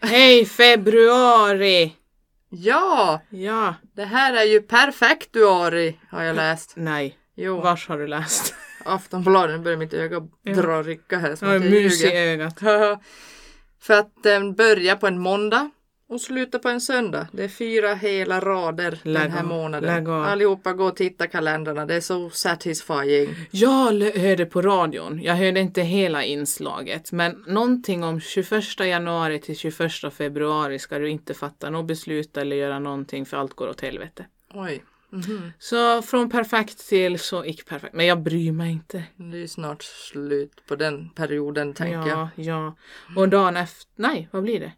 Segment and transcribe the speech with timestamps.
[0.00, 1.92] Hej februari!
[2.48, 3.74] Ja, Ja.
[3.96, 6.72] det här är ju perfektuari har jag läst.
[6.76, 7.18] Nej.
[7.36, 8.54] Jo, Vars har du läst?
[8.84, 10.20] Aftonbladet, nu börjar mitt öga
[10.54, 11.36] dra och rycka här.
[11.36, 12.58] Som jag mus i ögat.
[13.82, 15.70] För att den börjar på en måndag
[16.12, 17.26] och slutar på en söndag.
[17.32, 19.94] Det är fyra hela rader Lägg den här av, månaden.
[19.94, 20.22] lägg av.
[20.22, 21.86] Allihopa gå och titta kalendrarna.
[21.86, 23.34] Det är så satisfying.
[23.50, 29.38] Jag l- hörde på radion, jag hörde inte hela inslaget, men någonting om 21 januari
[29.40, 33.68] till 21 februari ska du inte fatta något beslut eller göra någonting för allt går
[33.68, 34.26] åt helvete.
[34.54, 35.52] Oj, mhm.
[35.58, 37.94] Så från perfekt till så icke perfekt.
[37.94, 39.02] Men jag bryr mig inte.
[39.16, 42.08] det är ju snart slut på den perioden tänker jag.
[42.08, 42.76] Ja, ja.
[43.16, 44.72] Och dagen efter, nej vad blir det?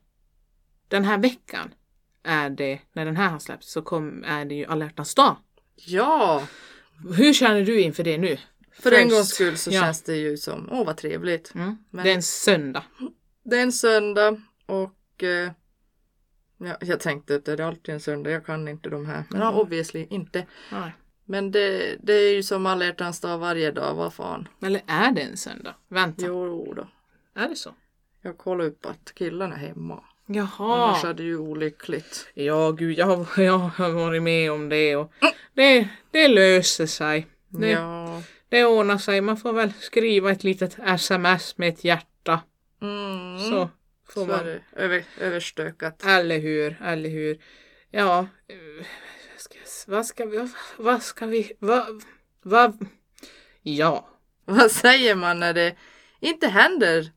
[0.89, 1.75] Den här veckan
[2.23, 5.37] är det, när den här har släppts så kom, är det ju alla hjärtans dag.
[5.77, 6.43] Ja,
[7.17, 8.37] Hur känner du inför det nu?
[8.81, 9.11] för en First.
[9.17, 9.81] gångs skull så Ja.
[9.83, 11.55] känns det ju som, åh vad trevligt.
[11.55, 11.77] Mm.
[11.91, 12.85] Men- Det är en söndag.
[13.45, 15.51] Det är en söndag och eh,
[16.59, 19.25] ja, jag tänkte att det är alltid en söndag, jag kan inte de här.
[19.31, 19.61] Men ja, Mm.
[19.61, 20.47] obviously inte.
[20.73, 20.93] Nej.
[21.25, 24.49] Men det, det är ju som alla hjärtans dag varje dag, vad fan.
[24.63, 25.75] Eller är det en söndag?
[25.89, 26.89] Vänta, Jo då.
[27.35, 27.75] är det så?
[28.23, 30.05] Jag kollar upp att killen är hemma.
[30.27, 30.85] Jaha.
[30.89, 32.29] Annars är det ju olyckligt.
[32.35, 35.13] Ja, gud, jag har, jag har varit med om det och
[35.55, 37.27] det, det löser sig.
[37.49, 38.23] Det, Ja.
[38.49, 39.21] det ordnar sig.
[39.21, 42.41] Man får väl skriva ett litet sms med ett hjärta.
[42.83, 43.39] Mm.
[43.39, 43.71] Så
[44.09, 44.59] får Så man.
[44.77, 46.05] över, överstökat.
[46.05, 47.39] Eller hur, eller hur.
[47.91, 48.27] Ja,
[49.33, 52.03] vad ska, vad ska vi, vad ska vi, vad,
[52.43, 52.87] vad,
[53.63, 54.09] ja.
[54.45, 55.77] Vad säger man när det
[56.21, 57.11] inte händer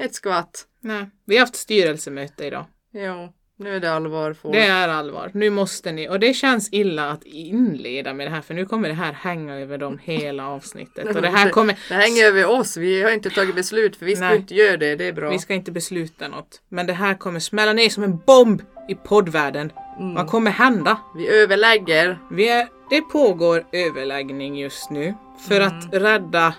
[0.00, 0.66] ett skvatt?
[0.80, 2.64] Nej, vi har haft styrelsemöte idag.
[2.92, 4.32] Jo, nu är det allvar.
[4.32, 5.30] För Det är allvar.
[5.34, 8.88] Nu måste ni, och det känns illa att inleda med det här för nu kommer
[8.88, 11.16] det här hänga över dem hela avsnittet.
[11.16, 12.76] Och det här kommer, Det hänger över oss.
[12.76, 14.36] Vi har inte tagit beslut för vi ska Nej.
[14.36, 14.96] inte göra det.
[14.96, 15.30] Det är bra.
[15.30, 16.62] vi ska inte besluta något.
[16.68, 19.72] Men det här kommer smälla ner som en bomb i poddvärlden.
[19.98, 20.14] Mm.
[20.14, 20.98] Vad kommer hända?
[21.16, 22.18] Vi överlägger.
[22.30, 25.14] Vi är, det pågår överläggning just nu
[25.48, 25.78] för Mm.
[25.78, 26.54] att rädda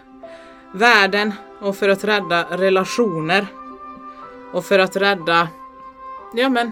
[0.74, 3.48] världen och för att rädda relationer.
[4.54, 5.48] Och för att rädda,
[6.34, 6.72] ja men,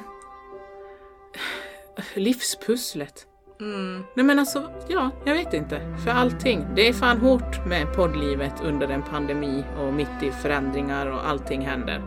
[2.14, 3.26] livspusslet.
[3.60, 4.04] Mm.
[4.14, 5.98] Nej men alltså, ja, jag vet inte.
[6.06, 6.68] För allting.
[6.76, 11.62] Det är fan hårt med poddlivet under en pandemi och mitt i förändringar och allting
[11.62, 12.02] händer.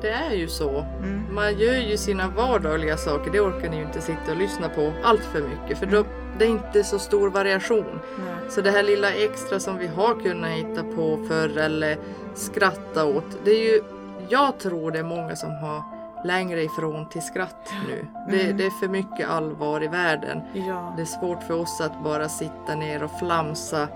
[0.00, 0.80] Det är ju så.
[0.80, 1.34] Mm.
[1.34, 3.30] Man gör ju sina vardagliga saker.
[3.30, 5.78] Det orkar ni ju inte sitta och lyssna på allt för mycket.
[5.78, 6.04] För då,
[6.38, 8.00] det är inte så stor variation.
[8.48, 11.96] Så det här lilla extra som vi har kunnat hitta på förr eller
[12.34, 13.24] skratta åt.
[13.44, 13.82] Det är ju,
[14.28, 15.82] jag tror det är många som har
[16.24, 18.06] längre ifrån till skratt nu.
[18.28, 18.56] Det, Mm.
[18.56, 20.40] det är för mycket allvar i världen.
[20.54, 20.92] Ja.
[20.96, 23.88] Det är svårt för oss att bara sitta ner och flamsa.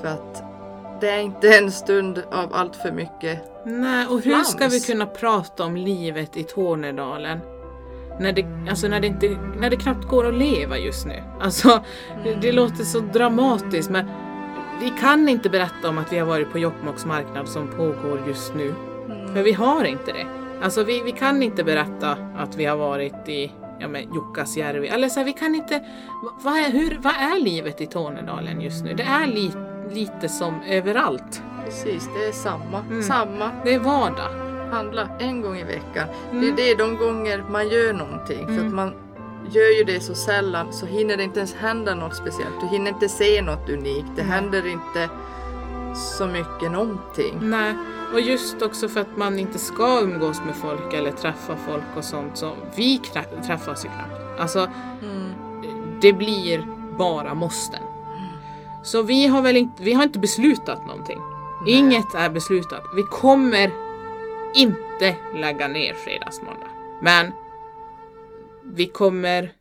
[0.00, 0.42] För att
[1.00, 3.64] det är inte en stund av allt för mycket.
[3.64, 4.86] Nej, och hur ska vi Flams.
[4.86, 7.40] kunna prata om livet i Tornedalen?
[8.22, 11.22] När det, alltså när, det inte, när det knappt går att leva just nu.
[11.40, 11.80] Alltså,
[12.24, 14.04] det, det låter så dramatiskt men
[14.80, 18.54] vi kan inte berätta om att vi har varit på Jokkmokks marknad som pågår just
[18.54, 18.74] nu.
[19.34, 20.26] För vi har inte det.
[20.62, 24.88] Alltså vi, vi kan inte berätta att vi har varit i ja, men Jukkasjärvi.
[24.88, 25.78] Eller så här, vi kan inte...
[26.24, 28.94] va- Vad är, hur, vad är livet i Tornedalen just nu?
[28.94, 29.50] Det är li,
[29.92, 31.42] lite som överallt.
[31.64, 32.78] Precis, det är samma.
[32.90, 33.02] Mm.
[33.02, 33.50] Samma.
[33.64, 34.30] Det är vardag.
[34.72, 36.08] Handla en gång i veckan.
[36.30, 36.40] Mm.
[36.40, 38.46] Det är det de gånger man gör någonting.
[38.46, 38.66] För Mm.
[38.66, 38.94] att man
[39.50, 42.60] gör ju det så sällan så hinner det inte ens hända något speciellt.
[42.60, 44.06] Du hinner inte se något unikt.
[44.16, 44.30] Det Nej.
[44.32, 45.08] händer inte
[46.18, 47.38] så mycket någonting.
[47.40, 47.74] Nej,
[48.12, 52.04] och just också för att man inte ska umgås med folk eller träffa folk och
[52.04, 52.98] sånt så vi
[53.46, 54.40] träffas ju knappt.
[54.40, 54.58] Alltså
[55.02, 55.28] Mm.
[56.00, 56.66] det blir
[56.98, 57.80] bara måsten.
[58.82, 61.18] Så vi har väl inte, vi har inte beslutat någonting.
[61.64, 61.74] Nej.
[61.74, 62.82] Inget är beslutat.
[62.96, 63.70] Vi kommer
[64.54, 66.68] inte lägga ner fredagsmåndag.
[67.02, 67.32] Men
[68.64, 69.52] vi kommer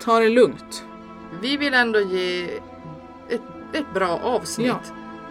[0.00, 0.84] ta det lugnt.
[1.40, 2.44] Vi vill ändå ge
[3.28, 4.66] ett, ett bra avsnitt.
[4.66, 4.80] Ja.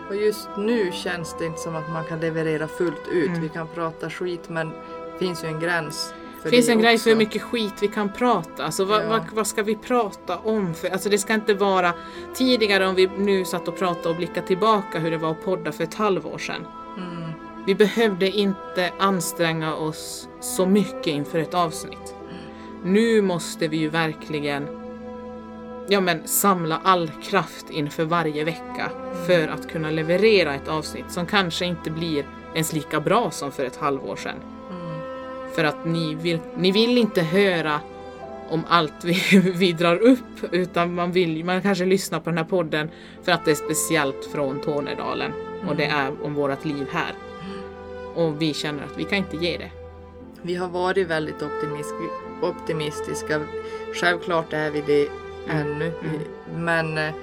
[0.09, 3.27] Och just nu känns det inte som att man kan leverera fullt ut.
[3.27, 3.41] Mm.
[3.41, 6.13] Vi kan prata skit men det finns ju en gräns.
[6.43, 6.97] Det finns det en också.
[6.97, 8.66] för hur mycket skit vi kan prata.
[8.66, 9.09] Alltså vad, Ja.
[9.09, 10.73] vad, vad ska vi prata om?
[10.73, 11.93] För, alltså det ska inte vara
[12.33, 15.71] tidigare om vi nu satt och pratade och blickade tillbaka hur det var att podda
[15.71, 16.67] för ett halvår sedan.
[17.66, 17.78] Mm.
[17.78, 22.16] Vi behövde inte anstränga oss så mycket inför ett avsnitt.
[22.84, 24.67] Nu måste vi ju verkligen
[25.88, 28.91] ja, men, samla all kraft inför varje vecka
[29.28, 33.66] för att kunna leverera ett avsnitt som kanske inte blir ens lika bra som för
[33.66, 34.35] ett halvår sedan.
[34.70, 35.00] Mm.
[35.56, 37.79] För att ni vill, ni vill inte höra
[38.50, 42.46] om allt vi, vi drar upp utan man vill man kanske lyssnar på den här
[42.46, 42.90] podden
[43.23, 45.32] för att det är speciellt från Tornedalen
[45.70, 47.12] och det är om vårt liv här.
[48.16, 49.72] Och vi känner att vi kan inte ge det.
[50.41, 52.09] Vi har varit väldigt optimis-
[52.41, 53.41] optimistiska.
[53.94, 55.08] Självklart är vi det
[55.50, 55.85] ännu.
[56.03, 56.20] Mm.
[56.66, 57.14] Men eh,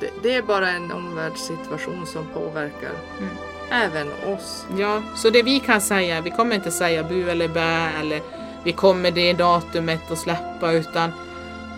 [0.00, 3.30] det, det är bara en omvärldssituation som påverkar Mm.
[3.70, 4.66] även oss.
[4.78, 8.20] Ja, så det vi kan säga, vi kommer inte säga bu eller bä eller
[8.64, 11.10] vi kommer det datumet att släppa utan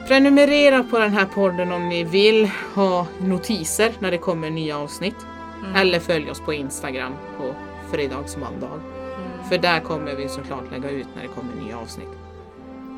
[0.09, 5.17] prenumerera på den här podden om ni vill ha notiser när det kommer nya avsnitt.
[5.63, 5.75] Mm.
[5.77, 7.55] Eller följ oss på Instagram på
[7.93, 8.67] fredagsmandag.
[8.75, 9.49] Mm.
[9.49, 12.09] För där kommer vi såklart lägga ut när det kommer nya avsnitt.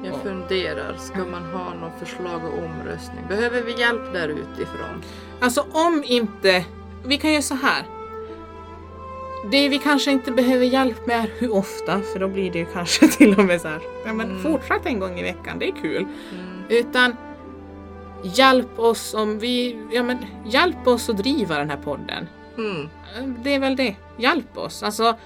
[0.05, 0.19] Jag Ja.
[0.23, 3.25] funderar, ska man ha något förslag och omröstning?
[3.29, 5.02] Behöver vi hjälp där utifrån?
[5.41, 6.64] Alltså om inte,
[7.05, 7.82] vi kan göra så här.
[9.50, 12.64] Det vi kanske inte behöver hjälp med är hur ofta, för då blir det ju
[12.67, 13.81] kanske till och med så här.
[14.06, 14.43] Ja men Mm.
[14.43, 15.96] fortsätt en gång i veckan, det är kul.
[16.02, 16.62] Mm.
[16.69, 17.17] Utan
[18.23, 22.29] hjälp oss om vi, ja men hjälp oss att driva den här podden.
[22.58, 22.88] Mm.
[23.44, 23.96] Det är väl det.
[24.16, 24.82] Hjälp oss.
[24.82, 25.16] Alltså,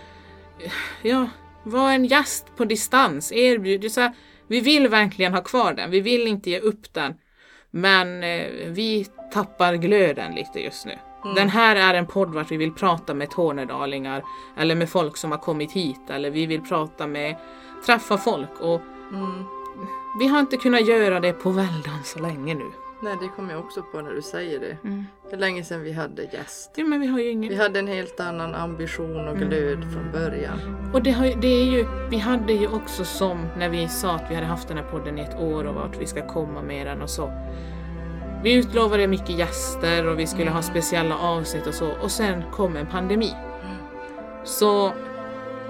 [1.03, 1.29] ja,
[1.63, 3.33] var en gäst på distans.
[3.33, 3.93] Erbjud.
[3.93, 4.13] Så här,
[4.47, 5.91] vi vill verkligen ha kvar den.
[5.91, 7.15] Vi vill inte ge upp den.
[7.71, 10.99] Men eh, vi tappar glöden lite just nu.
[11.25, 11.35] Mm.
[11.35, 14.23] Den här är en podd vart vi vill prata med tornedalingar
[14.57, 17.37] eller med folk som har kommit hit eller vi vill prata med,
[17.87, 18.81] träffa folk och
[19.13, 19.45] Mm.
[20.21, 22.65] vi har inte kunnat göra det på väldans så länge nu.
[23.03, 24.77] Nej, det kommer jag också på när du säger det.
[25.31, 26.73] Det är länge sedan vi hade gäst.
[26.77, 27.59] Ja, men vi har ju Vi ingen...
[27.61, 30.91] hade en helt annan ambition och glöd från början.
[30.95, 34.31] Och det, har, det är ju, vi hade ju också som när vi sa att
[34.31, 36.87] vi hade haft den här podden i ett år och vart vi ska komma med
[36.87, 37.33] den och så.
[38.43, 42.77] Vi utlovade mycket gäster och vi skulle ha speciella avsnitt och så och sen kom
[42.77, 43.35] en pandemi.
[44.45, 44.93] Så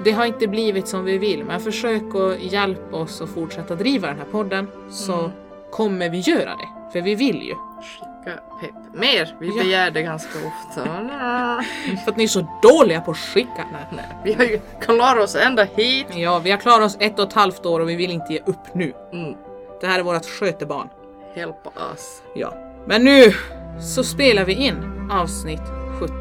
[0.05, 4.09] det har inte blivit som vi vill men försök att hjälpa oss att fortsätta driva
[4.09, 5.31] den här podden så Mm.
[5.71, 6.78] kommer vi göra det.
[6.93, 7.55] För vi vill ju.
[7.83, 8.75] Skicka pepp.
[8.95, 9.37] Mer!
[9.41, 9.63] Vi Ja.
[9.63, 10.85] begär det ganska ofta.
[12.05, 13.65] För att ni är så dåliga på att skicka.
[13.73, 13.85] Nej.
[13.91, 16.07] Nej, Vi har ju klarat oss ända hit.
[16.15, 18.39] Ja, vi har klarat oss ett och ett halvt år och vi vill inte ge
[18.47, 18.93] upp nu.
[19.13, 19.35] Mm.
[19.81, 20.89] Det här är vårt skötebarn.
[21.35, 22.23] Help us.
[22.35, 22.55] Ja.
[22.87, 23.33] Men nu
[23.81, 25.61] så spelar vi in avsnitt
[26.01, 26.15] 70.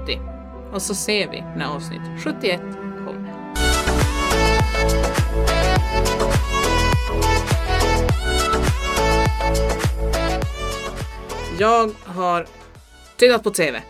[0.74, 2.62] Och så ser vi när avsnitt 71
[11.60, 12.48] Jag har
[13.18, 13.84] tittat på TV.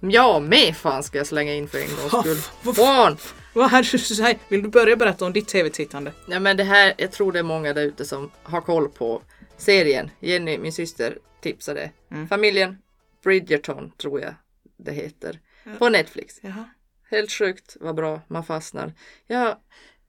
[0.00, 2.74] Jag med fan ska jag slänga in för en gångs skull.
[2.74, 3.16] Fan!
[3.54, 4.38] Vad är det du säger?
[4.48, 6.12] Vill du börja berätta om ditt TV-tittande?
[6.28, 9.22] Ja men det här, jag tror det är många där ute som har koll på
[9.56, 10.10] serien.
[10.20, 11.90] Jenny, min syster, tipsade.
[12.10, 12.28] Mm.
[12.28, 12.78] Familjen
[13.24, 14.34] Bridgerton tror jag
[14.76, 15.40] det heter.
[15.78, 16.38] På Netflix.
[16.42, 16.64] Jaha.
[17.10, 18.92] Helt sjukt vad bra man fastnar.
[19.26, 19.56] Jag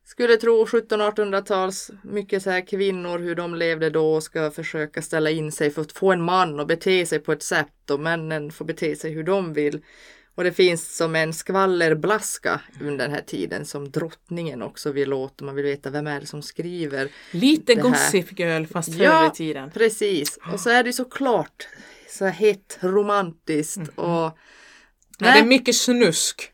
[0.07, 5.29] skulle tro 1700-1800-tals, mycket så här kvinnor, hur de levde då och ska försöka ställa
[5.29, 8.51] in sig för att få en man och bete sig på ett sätt och männen
[8.51, 9.81] får bete sig hur de vill.
[10.35, 15.41] Och det finns som en skvallerblaska under den här tiden som drottningen också vill åt
[15.41, 17.09] och man vill veta vem är det som skriver.
[17.31, 17.75] Lite.
[17.75, 19.27] Gossip Girl fast förr Ja.
[19.27, 19.71] i tiden.
[19.71, 21.67] Precis, och så är det såklart
[22.09, 24.37] så hett romantiskt och
[25.19, 26.53] Ja, det är mycket snusk.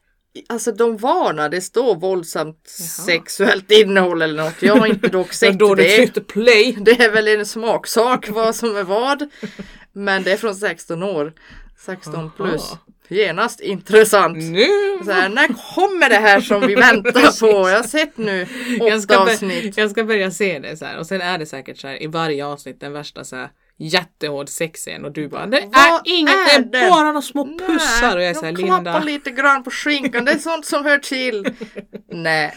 [0.49, 2.87] Alltså de varnar, det står våldsamt Jaha.
[2.87, 4.61] sexuellt innehåll eller något.
[4.61, 6.27] Jag har inte dock sett då det.
[6.27, 6.77] play.
[6.81, 9.29] Det är väl en smaksak vad som är vad.
[9.93, 11.33] Men det är från 16 år.
[11.85, 12.61] 16 plus.
[12.71, 12.77] Aha.
[13.07, 14.37] Genast intressant.
[14.37, 14.67] Nu!
[15.05, 17.69] Så här, när kommer det här som vi väntar på?
[17.69, 18.47] Jag har sett nu
[18.79, 19.77] Jag åtta bör- avsnitt.
[19.77, 22.07] jag ska börja se det så här och sen är det säkert så här i
[22.07, 23.49] varje avsnitt den värsta så här
[23.87, 27.45] jättehård sexscen och du bara det är Vad inget, är det är bara några små
[27.59, 28.99] pussar och jag är så här de klappar Linda.
[28.99, 31.47] lite grann på skinkan, det är sånt som hör till.
[32.11, 32.53] Nej,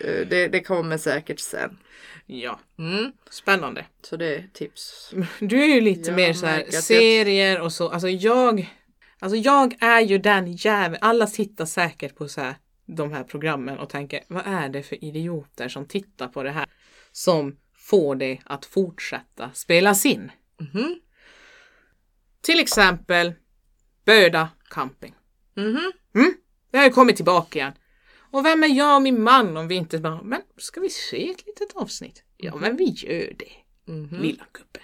[0.00, 1.78] eh, det, det kommer säkert sen.
[2.26, 3.12] Ja, Mm.
[3.30, 3.84] spännande.
[4.02, 5.12] Så det är tips.
[5.40, 7.88] Du är ju lite Jag mer så här märker att jag- serier och så.
[7.88, 8.74] Alltså jag,
[9.18, 10.98] alltså jag är ju den jäveln.
[11.00, 12.54] Alla tittar säkert på så här,
[12.86, 16.66] de här programmen och tänker vad är det för idioter som tittar på det här
[17.12, 20.30] som får det att fortsätta spelas in.
[20.60, 21.00] Mhm.
[22.40, 23.32] Till exempel
[24.04, 25.14] Böda camping.
[25.54, 25.92] Mhm.
[26.70, 27.72] Det har ju kommit tillbaka igen.
[28.30, 31.30] Och vem är jag och min man om vi inte bara, men ska vi se
[31.30, 32.22] ett litet avsnitt?
[32.36, 34.20] Ja, men vi gör det, Mhm.
[34.22, 34.82] lilla gubben.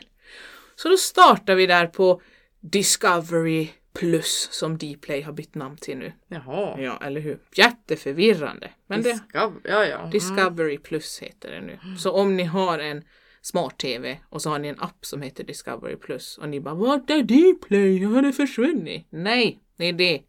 [0.77, 2.23] Så då startar vi där på
[2.61, 6.13] Discovery Plus som Dplay har bytt namn till nu.
[6.29, 6.81] Jaha.
[6.81, 7.39] Ja, eller hur?
[7.55, 8.71] Jätteförvirrande.
[8.87, 9.99] Men det, Discover, ja, ja.
[9.99, 10.11] Mm.
[10.11, 11.79] Discovery Plus heter det nu.
[11.99, 13.05] Så om ni har en
[13.43, 17.11] smart-tv och så har ni en app som heter Discovery Plus och ni bara Vart
[17.11, 18.05] är Dplay?
[18.05, 19.07] Har det försvunnit?
[19.11, 20.23] Nej, det är det.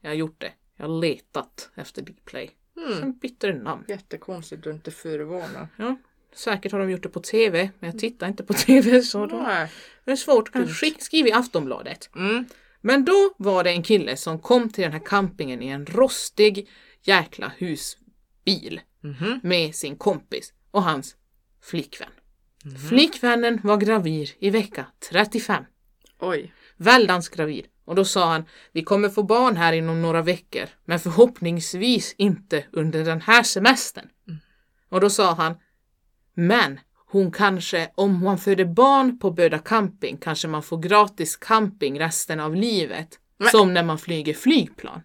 [0.00, 0.52] Jag har gjort det.
[0.76, 2.50] Jag har letat efter Dplay.
[2.76, 2.98] Mm.
[2.98, 3.84] Sen bytte det namn.
[3.88, 5.66] Jättekonstigt du inte är förvarnad.
[5.76, 5.96] Ja,
[6.34, 9.36] säkert har de gjort det på TV, men jag tittar inte på TV så då
[9.36, 9.70] Nej.
[10.04, 10.52] det är svårt.
[10.52, 12.10] Kanske skriv i Aftonbladet.
[12.16, 12.44] Mm.
[12.80, 16.68] Men då var det en kille som kom till den här campingen i en rostig
[17.02, 17.96] jäkla hus,
[18.44, 19.40] bil Mhm.
[19.42, 21.16] med sin kompis och hans
[21.62, 22.08] flickvän.
[22.64, 22.76] Mhm.
[22.76, 25.64] Flickvännen var gravid i vecka 35.
[26.20, 26.52] Oj.
[26.76, 27.66] Väldans gravid.
[27.84, 32.64] Och då sa han, vi kommer få barn här inom några veckor, men förhoppningsvis inte
[32.72, 34.08] under den här semestern.
[34.88, 35.54] Och då sa han,
[36.34, 42.00] men hon kanske, om hon föder barn på Böda camping, kanske man får gratis camping
[42.00, 43.18] resten av livet.
[43.38, 45.02] Men- Som när man flyger flygplan.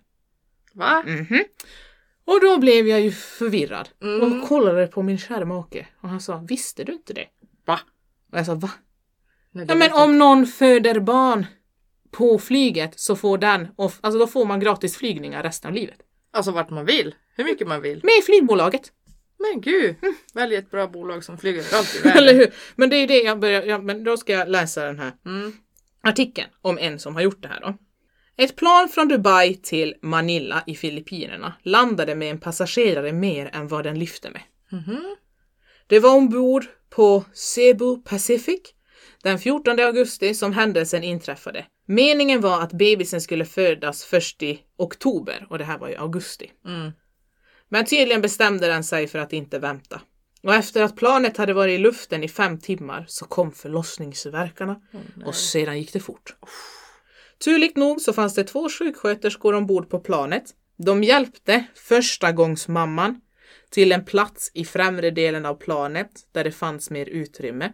[0.73, 1.03] Va?
[1.07, 1.43] Mhm.
[2.25, 4.21] Och då blev jag ju förvirrad Mm.
[4.41, 7.25] och kollade på min kära make och han sa, visste du inte det?
[7.67, 7.79] Va?
[8.31, 8.69] Och jag sa, va?
[9.51, 11.45] Nej, Ja men om någon föder barn
[12.11, 15.97] på flyget så får den, off- alltså då får man gratis flygningar resten av livet.
[16.33, 17.15] Alltså vart man vill.
[17.35, 18.01] Hur mycket man vill.
[18.03, 18.91] Med flygbolaget.
[19.39, 19.95] Men gud.
[20.33, 22.07] Välj ett bra bolag som flyger överallt i.
[22.17, 22.53] Eller hur?
[22.75, 25.11] Men det är ju det jag börjar, ja, men då ska jag läsa den här
[25.25, 25.53] Mm.
[26.03, 27.77] artikeln om en som har gjort det här då.
[28.43, 33.83] Ett plan från Dubai till Manila i Filippinerna landade med en passagerare mer än vad
[33.83, 34.41] den lyfte med.
[34.71, 35.15] Mhm.
[35.87, 38.61] Det var ombord på Cebu Pacific
[39.23, 41.65] den 14 augusti som händelsen inträffade.
[41.85, 46.51] Meningen var att bebisen skulle födas först i oktober och det här var i augusti.
[46.65, 46.91] Mm.
[47.69, 50.01] Men tydligen bestämde den sig för att inte vänta.
[50.43, 54.81] Och efter att planet hade varit i luften i fem timmar så kom förlossningsverkarna
[55.25, 56.35] och sedan gick det fort.
[57.43, 60.43] Turligt nog så fanns det två sjuksköterskor ombord på planet.
[60.77, 63.21] De hjälpte förstagångsmamman
[63.69, 67.71] till en plats i främre delen av planet där det fanns mer utrymme.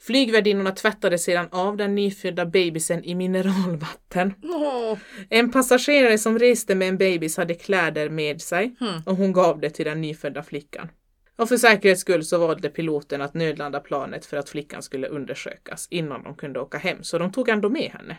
[0.00, 4.34] Flygvärdinnorna tvättade sedan av den nyfödda bebisen i mineralvatten.
[4.42, 4.98] Åh.
[5.30, 9.02] En passagerare som reste med en bebis hade kläder med sig Hmm.
[9.06, 10.88] och hon gav det till den nyfödda flickan.
[11.36, 15.88] Och för säkerhets skull så valde piloten att nödlanda planet för att flickan skulle undersökas
[15.90, 18.16] innan de kunde åka hem, så de tog ändå med henne.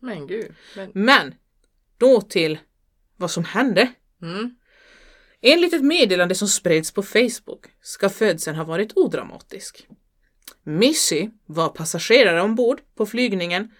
[0.00, 0.54] Men gud.
[0.76, 0.90] Men...
[0.94, 1.34] Men
[1.98, 2.58] då till
[3.16, 3.92] vad som hände.
[4.22, 4.54] Mm.
[5.44, 9.86] Enligt ett meddelande som spreds på Facebook ska födseln ha varit odramatisk.
[10.62, 13.70] Missy var passagerare ombord på flygningen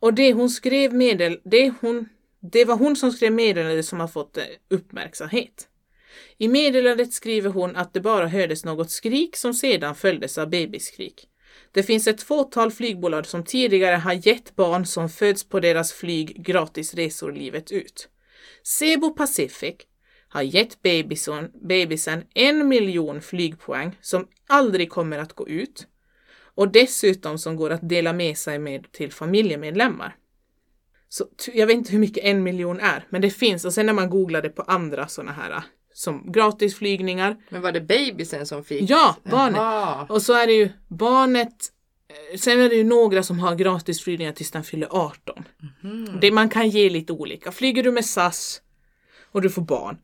[0.00, 2.08] och det hon skrev medel, det, hon,
[2.40, 5.68] det var hon som skrev meddelandet som har fått eh, uppmärksamhet.
[6.38, 11.28] I meddelandet skriver hon att det bara hördes något skrik som sedan följdes av babyskrik.
[11.72, 16.44] Det finns ett fåtal flygbolag som tidigare har gett barn som föds på deras flyg
[16.46, 18.08] gratis resor livet ut.
[18.62, 19.76] Cebu Pacific
[20.36, 25.86] har gett bebisen, bebisen en miljon flygpoäng som aldrig kommer att gå ut
[26.54, 30.16] och dessutom som går att dela med sig med till familjemedlemmar.
[31.08, 33.92] Så jag vet inte hur mycket en miljon är, men det finns och sen när
[33.92, 35.62] man googlade på andra sådana här
[35.92, 38.90] som gratisflygningar Men var det bebisen som fick?
[38.90, 39.56] Ja, barnet.
[39.56, 40.06] Jaha.
[40.08, 41.72] och så är det ju barnet
[42.32, 45.44] eh, Sen är det ju några som har gratisflygningar tills den fyller 18.
[45.82, 46.18] Mhm.
[46.20, 47.52] Det man kan ge lite olika.
[47.52, 48.62] Flyger du med SAS
[49.32, 49.98] och du får barn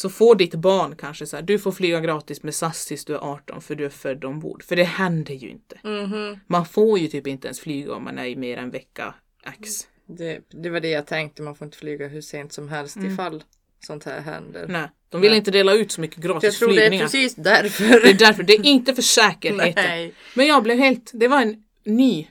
[0.00, 3.14] så får ditt barn kanske så här, du får flyga gratis med SAS tills du
[3.14, 4.62] är 18 för du är född ombord.
[4.62, 5.78] För det händer ju inte.
[5.84, 6.40] Mhm.
[6.46, 9.14] Man får ju typ inte ens flyga om man är i mer än vecka
[9.46, 9.86] X.
[10.06, 13.12] Det, det var det jag tänkte, man får inte flyga hur sent som helst Mm.
[13.12, 13.42] ifall
[13.86, 14.66] sånt här händer.
[14.68, 15.38] Nej, de vill Nej.
[15.38, 17.04] inte dela ut så mycket Jag gratis tror det är flygningar.
[17.04, 17.84] precis därför.
[18.00, 19.72] Det är därför, det är inte för säkerheten.
[19.88, 20.14] Nej.
[20.34, 22.26] Men jag blev helt, det var en ny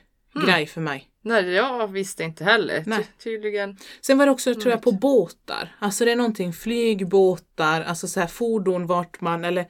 [0.46, 1.06] grej för mig.
[1.22, 2.82] Nej, jag visste inte heller.
[2.86, 2.98] Nej.
[3.04, 3.76] Ty- tydligen.
[4.00, 5.76] Sen var det också, tror jag, på båtar.
[5.78, 9.66] Alltså det är någonting, flygbåtar, alltså så här fordon vart man, eller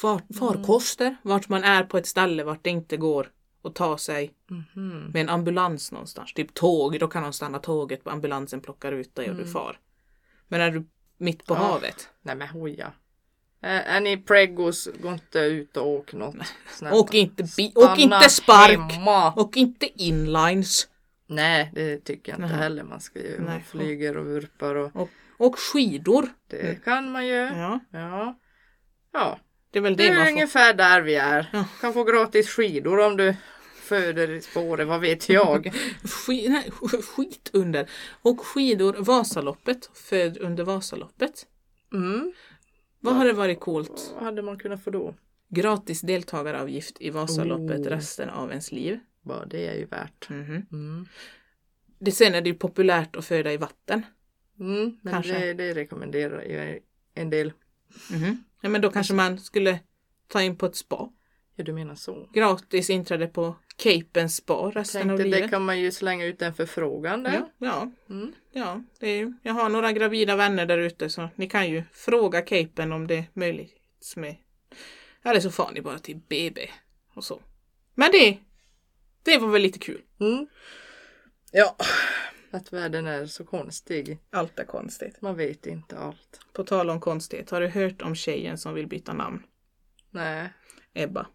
[0.00, 3.28] far, farkoster, vart man är på ett ställe vart det inte går
[3.64, 5.10] att ta sig Mhm.
[5.12, 6.34] med en ambulans någonstans.
[6.34, 9.78] Typ tåg, då kan de stanna tåget, ambulansen plockar ut dig och du far.
[10.48, 10.84] Men är du
[11.18, 11.58] mitt på Ja.
[11.58, 12.92] havet, Nej men hoja.
[13.62, 16.34] Är, är ni pregos, gå inte ut och åk något.
[16.70, 16.96] Snälla.
[16.96, 19.34] åk inte, bi- åk inte spark, hemma.
[19.36, 20.88] åk inte inlines.
[21.26, 22.58] Nej, det tycker jag inte Nej.
[22.62, 23.40] heller man ska göra.
[23.42, 23.64] Man Nej.
[23.70, 26.28] flyger och vurpar och Och, och skidor.
[26.50, 27.34] det kan man ju.
[27.34, 28.38] Ja, Ja.
[29.12, 29.38] Ja,
[29.70, 30.32] det är väl det det, är man får.
[30.32, 31.50] ungefär där vi är.
[31.52, 31.64] Ja.
[31.80, 33.34] Kan få gratis skidor om du
[33.82, 35.72] föder i spåret, vad vet jag.
[36.04, 37.90] Skit, nej, sk- skit under.
[38.22, 41.46] Och skidor, Vasaloppet, född under Vasaloppet.
[41.92, 42.32] Mm.
[43.02, 44.12] Vad har det varit coolt?
[44.14, 45.14] Vad hade man kunnat få då?
[45.48, 47.84] Gratis deltagaravgift i Vasaloppet Oh.
[47.90, 48.98] resten av ens liv.
[49.22, 50.28] Bara det är ju värt.
[50.28, 50.66] Mhm.
[50.72, 51.06] Mm.
[51.98, 54.02] Det, sen är det ju populärt att föda i vatten.
[54.60, 55.38] Mm, men Kanske.
[55.38, 56.78] det, det rekommenderar jag
[57.14, 57.52] en del.
[58.10, 58.44] Mhm.
[58.60, 59.78] Ja, men då kanske man skulle
[60.28, 61.12] ta in på ett spa.
[61.56, 62.30] Ja, du menar så.
[62.34, 65.42] Gratis inträde på Capen spa resten av livet.
[65.42, 67.32] det kan man ju slänga ut en förfrågan där.
[67.32, 68.32] Ja, ja, Mm.
[68.52, 72.42] ja det är, jag har några gravida vänner där ute så ni kan ju fråga
[72.42, 73.74] Capen om det är möjligt
[74.16, 74.36] med.
[75.24, 76.70] Eller så får ni bara till BB
[77.14, 77.42] och så.
[77.94, 78.38] Men det,
[79.22, 80.02] det var väl lite kul.
[80.20, 80.46] Mm.
[81.52, 81.76] Ja.
[82.50, 84.18] Att världen är så konstig.
[84.30, 85.20] Allt är konstigt.
[85.22, 86.40] Man vet inte allt.
[86.52, 89.42] På tal om konstigt, har du hört om tjejen som vill byta namn?
[90.10, 90.48] Nej.
[90.94, 91.26] Ebba.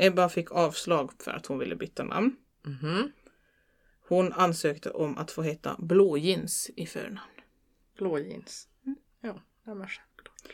[0.00, 2.36] Ebba fick avslag för att hon ville byta namn.
[2.66, 3.12] Mhm.
[4.08, 7.30] Hon ansökte om att få heta Blå jeans i förnamn.
[7.98, 8.68] Blå jeans.
[9.20, 10.52] Ja, det är självklart.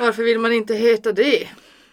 [0.00, 1.48] Varför vill man inte heta det?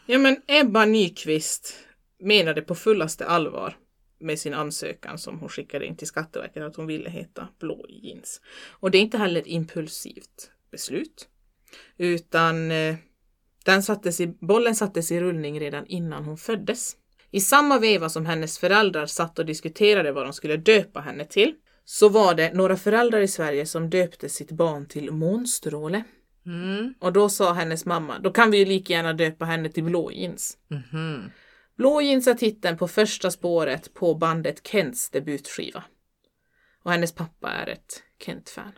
[0.06, 1.78] Ja men Ebba Nyqvist
[2.20, 3.78] menade på fullaste allvar
[4.20, 8.42] med sin ansökan som hon skickade in till Skatteverket att hon ville heta Blå jeans.
[8.70, 11.28] Och det är inte heller ett impulsivt beslut.
[11.98, 12.96] Utan eh,
[13.68, 16.96] den sattes i, bollen sattes i rullning redan innan hon föddes.
[17.32, 21.56] I samma veva som hennes föräldrar satt och diskuterade vad de skulle döpa henne till
[21.86, 26.04] så var det några föräldrar i Sverige som döpte sitt barn till Månstråle.
[26.46, 26.94] Mm.
[27.00, 30.12] Och då sa hennes mamma, då kan vi ju lika gärna döpa henne till Blå
[30.12, 30.58] jeans.
[30.68, 31.32] Mhm.
[31.78, 35.84] Blå jeans är titeln på första spåret på bandet Kents debutskiva.
[36.84, 38.74] Och hennes pappa är ett Kent-fan.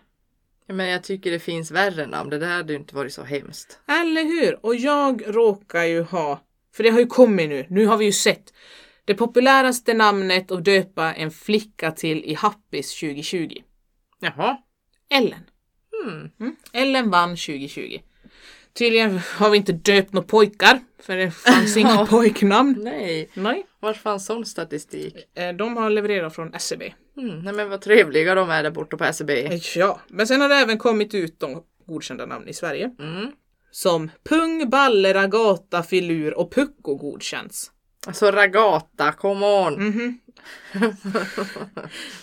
[0.73, 2.29] Men jag tycker det finns värre namn.
[2.29, 3.79] Det där hade ju inte varit så hemskt.
[3.87, 4.65] Eller hur?
[4.65, 6.41] Och jag råkar ju ha,
[6.75, 8.53] för det har ju kommit nu, nu har vi ju sett.
[9.05, 13.55] Det populäraste namnet att döpa en flicka till i Happis 2020.
[14.19, 14.57] Jaha.
[15.09, 15.49] Ellen.
[16.03, 16.29] Mm.
[16.39, 16.55] Mm.
[16.73, 17.99] Ellen vann 2020.
[18.79, 22.75] Tydligen har vi inte döpt några pojkar, för det fanns inga pojknamn.
[22.83, 23.65] Nej, Nej.
[23.79, 25.15] var fanns sån statistik?
[25.35, 26.93] Eh, De har levererat från SCB.
[27.17, 27.39] Mm.
[27.39, 29.59] Nej men vad trevliga de är där borta på SCB.
[29.75, 32.91] Ja, men sen har det även kommit ut de godkända namn i Sverige.
[32.99, 33.31] Mm.
[33.71, 37.71] Som Pung, Balle, Ragata, Filur och Pucko godkänns.
[38.07, 39.73] Alltså Ragata, come on!
[39.73, 40.19] Mhm.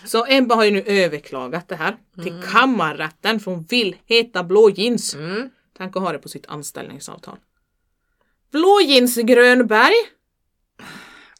[0.04, 4.70] Så Ebba har ju nu överklagat det här till kammarrätten för hon vill heta Blå
[4.70, 5.14] jeans.
[5.14, 5.50] Mm.
[5.76, 7.38] Tänk att ha det på sitt anställningsavtal.
[8.50, 9.94] Blå jeans Grönberg.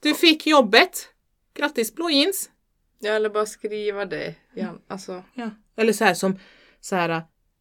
[0.01, 1.09] Du fick jobbet.
[1.55, 2.51] Grattis Blå jeans.
[2.99, 4.35] Ja, eller bara skriva det.
[4.55, 5.51] Ja, alltså, Ja.
[5.77, 6.39] Eller så här som
[6.81, 7.11] så här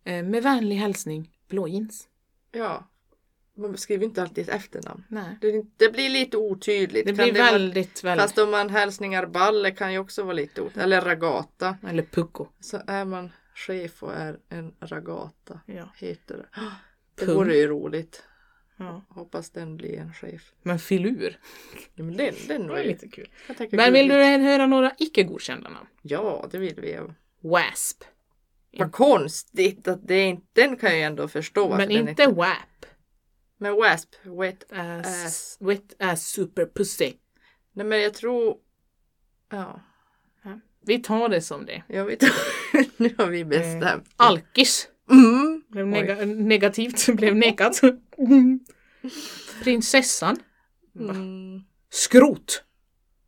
[0.04, 2.08] eh, med vänlig hälsning Blå jeans.
[2.52, 2.92] ja.
[3.58, 5.04] Man skriver inte alltid ett efternamn.
[5.08, 5.38] Nej.
[5.42, 7.06] Det, det blir lite otydligt.
[7.06, 8.22] Det blir vara- väldigt, väldigt...
[8.24, 10.84] Fast om man hälsningar Balle kan ju också vara lite otydligt.
[10.84, 11.78] Eller Ragata.
[11.88, 12.48] Eller Pucko.
[12.60, 13.32] Så är man
[14.02, 15.60] och är en Ragata.
[15.66, 15.90] Ja.
[15.96, 16.48] Heter det.
[17.16, 17.36] Det Pung.
[17.36, 18.24] vore ju roligt.
[18.78, 19.06] ja.
[19.10, 20.52] Hoppas den blir en chef.
[20.62, 21.40] Men filur.
[21.94, 22.84] Ja, men den, den var ju...
[22.84, 23.30] lite kul.
[23.72, 25.88] Men vill du höra några icke godkända namn?
[26.02, 27.00] Ja, det vill vi.
[27.42, 28.04] WASP.
[28.78, 30.48] Vad konstigt att det inte...
[30.54, 31.70] Den kan jag ju ändå förstå.
[31.70, 32.86] Men den inte WAP.
[33.58, 35.58] Men WASP, wet Ass, Ass.
[35.60, 37.14] wet ass super pussy.
[37.74, 38.58] Nej men jag tror...
[39.50, 39.82] Ja,
[40.82, 41.84] Vi tar det som det.
[41.88, 42.24] jag vet
[42.98, 44.10] Nu har vi bestämt.
[44.16, 44.88] Alkis.
[45.12, 45.64] Mm.
[45.70, 47.82] Blev nega- negativt, blev nekat.
[49.64, 50.38] Prinsessan.
[51.00, 51.62] Mm.
[51.90, 52.64] Skrot.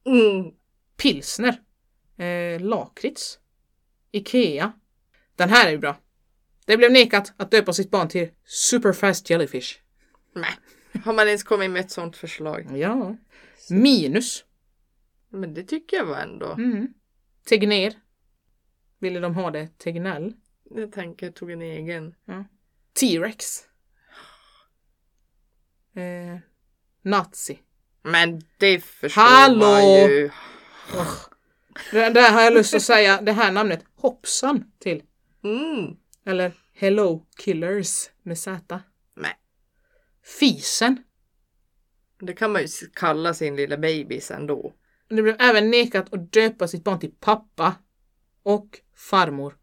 [0.06, 0.52] Mm.
[0.98, 1.62] Pilsner.
[2.18, 3.40] Eh, lakrits.
[4.12, 4.72] Ikea.
[5.36, 5.98] Den här är ju bra.
[6.66, 9.80] Det blev nekat att döpa sitt barn till Superfast Jellyfish.
[10.36, 10.52] Nej.
[11.06, 12.78] Har man ens kommit med ett sånt förslag?
[12.78, 13.16] Ja.
[13.70, 14.44] Minus.
[15.30, 16.52] Men det tycker jag var ändå.
[16.52, 16.88] Mm.
[17.46, 17.94] Tegner.
[19.00, 20.34] Ville de ha det Tegnell?
[20.70, 22.16] Jag tänker tog en egen.
[23.00, 23.64] T-Rex.
[25.94, 26.40] Eh,
[27.02, 27.60] nazi.
[28.04, 29.60] Men det förstår Hallå!
[29.60, 30.30] man ju.
[31.92, 35.04] Det där har jag lust att säga det här namnet hoppsan till.
[35.44, 35.96] Mm.
[36.26, 38.80] Eller Hello Killers med Z.
[39.16, 39.36] Nej.
[40.40, 41.04] Fisen.
[42.20, 44.74] Det kan man ju kalla sin lilla babys ändå.
[45.10, 47.76] Det blev även nekat att döpa sitt barn till pappa
[48.44, 49.58] och farmor.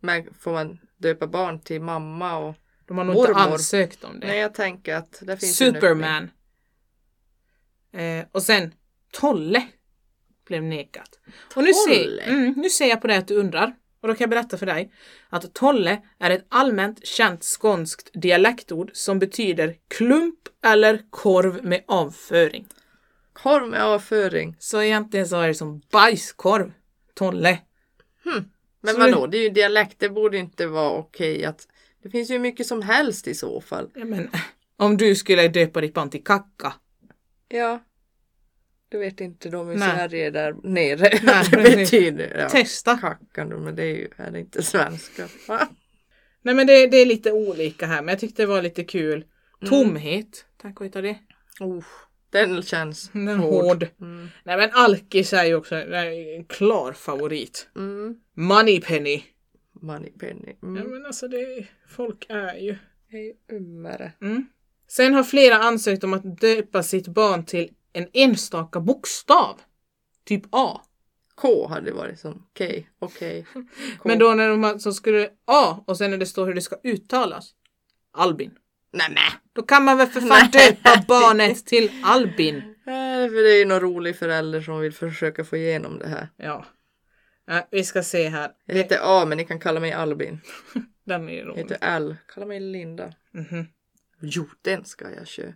[0.00, 2.54] Men får man döpa barn till mamma och...
[2.86, 3.52] De har nog inte Mormor.
[3.52, 4.26] ansökt om det.
[4.26, 5.74] Nej, jag tänker att det finns en.
[5.74, 6.30] Superman.
[7.92, 8.74] Eh, och sen
[9.12, 9.68] Tolle
[10.46, 11.18] blev nekat.
[11.56, 13.76] Och nu ser, mm, nu ser jag på det att du undrar.
[14.00, 14.92] Och då kan jag berätta för dig
[15.28, 22.66] att Tolle är ett allmänt känt skånskt dialektord som betyder klump eller korv med avföring.
[23.32, 24.56] Korv med avföring.
[24.58, 26.72] Så egentligen så är det som bajskorv.
[27.14, 27.58] Tolle.
[28.80, 29.98] Men Så vadå, det är ju dialekt.
[29.98, 31.68] Det borde inte vara okej att...
[32.02, 33.90] Det finns ju mycket som helst i så fall.
[33.94, 34.30] Ja, men,
[34.76, 36.72] om du skulle döpa ditt barn till kacka.
[37.48, 37.84] Ja.
[38.88, 39.78] Det vet inte de i.
[39.78, 41.18] Sverige där nere.
[41.22, 42.36] Nej, det betyder.
[42.38, 42.98] Ja, Testa.
[42.98, 45.28] kackan då, men det är ju är det inte svenska.
[46.42, 49.24] Nej men det, det är lite olika här men jag tyckte det var lite kul.
[49.68, 50.46] Tomhet.
[50.62, 51.18] Tack och det.
[51.60, 51.84] Oh,
[52.34, 53.86] den känns Den är hård.
[54.00, 54.28] Mm.
[54.44, 57.68] Nej men alkis är ju också en klar favorit.
[57.76, 58.16] Mm.
[58.36, 59.22] Moneypenny.
[59.80, 60.56] Moneypenny.
[60.60, 60.90] Ja Mm.
[60.90, 62.76] men alltså det, folk är ju.
[63.10, 64.12] Det är ju ummare.
[64.20, 64.46] Mm.
[64.88, 69.60] Sen har flera ansökt om att döpa sitt barn till en enstaka bokstav.
[70.24, 70.80] Typ A.
[71.34, 72.64] K hade varit som K.
[72.98, 73.46] Okej.
[73.52, 73.62] K.
[74.04, 76.76] Men då när de så skulle A och sen när det står hur det ska
[76.84, 77.54] uttalas.
[78.12, 78.50] Albin.
[78.94, 79.40] Nej men!
[79.52, 80.70] Då kan man väl för fan Nej.
[80.82, 82.56] döpa barnet till Albin.
[82.56, 86.28] Eh, För det är ju någon rolig förälder som vill försöka få igenom det här.
[86.36, 86.64] Ja.
[87.50, 88.50] Äh, vi ska se här.
[88.66, 90.40] Jag heter A men ni kan kalla mig Albin.
[91.04, 91.62] Den är Jag rolig.
[91.62, 92.16] heter L.
[92.34, 93.12] Kalla mig Linda.
[93.32, 93.66] Mhm.
[94.20, 95.46] Jo, den ska jag köra.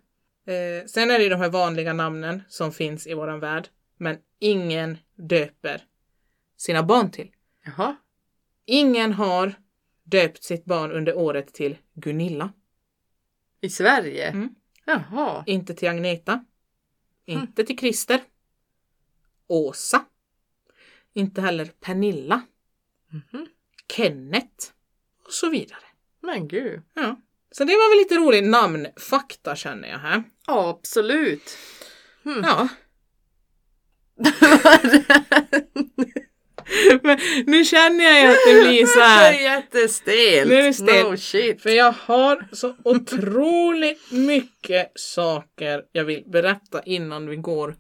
[0.47, 3.69] Eh, sen är det ju de här vanliga namnen som finns i våran värld.
[3.99, 4.99] Men ingen
[5.29, 5.83] döper
[6.57, 7.31] sina barn till.
[7.65, 7.97] Jaha.
[8.67, 9.53] Ingen har
[10.05, 12.53] döpt sitt barn under året till Gunilla.
[13.61, 14.29] I Sverige?
[14.29, 14.49] Mm.
[14.85, 15.45] Jaha.
[15.47, 16.45] Inte till Agneta.
[17.25, 18.21] Inte till Christer.
[19.47, 20.05] Åsa.
[21.13, 22.43] Inte heller Pernilla.
[23.11, 23.47] Mhm.
[23.93, 24.67] Kenneth.
[25.27, 25.81] Och så vidare.
[26.21, 26.83] Men gud.
[26.95, 27.17] Ja.
[27.51, 30.23] Så det var väl lite rolig namnfakta känner jag här.
[30.47, 31.59] Ja, absolut.
[32.23, 32.69] Ja.
[37.03, 39.33] Men nu känner jag ju att det blir så Det här.
[39.33, 40.49] är jättestelt.
[40.51, 41.11] Nu är det stelt.
[41.11, 41.63] No shit.
[41.63, 47.77] För jag har så otroligt mycket saker jag vill berätta innan vi går